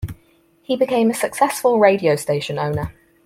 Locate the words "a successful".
1.11-1.77